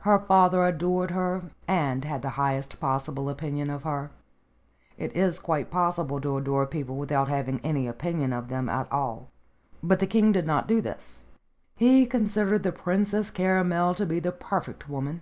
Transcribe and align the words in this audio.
Her 0.00 0.18
father 0.18 0.64
adored 0.64 1.10
her, 1.10 1.42
and 1.66 2.02
had 2.06 2.22
the 2.22 2.30
highest 2.40 2.80
possible 2.80 3.28
opinion 3.28 3.68
of 3.68 3.82
her. 3.82 4.10
It 4.96 5.14
is 5.14 5.38
quite 5.38 5.70
possible 5.70 6.18
to 6.22 6.38
adore 6.38 6.66
people 6.66 6.96
without 6.96 7.28
having 7.28 7.60
any 7.60 7.86
opinion 7.86 8.32
of 8.32 8.48
them 8.48 8.70
at 8.70 8.90
all. 8.90 9.28
But 9.82 9.98
the 10.00 10.06
king 10.06 10.32
did 10.32 10.46
not 10.46 10.68
do 10.68 10.80
this. 10.80 11.26
He 11.76 12.06
considered 12.06 12.62
the 12.62 12.72
Princess 12.72 13.30
Caramel 13.30 13.92
to 13.96 14.06
be 14.06 14.20
the 14.20 14.32
perfect 14.32 14.88
woman. 14.88 15.20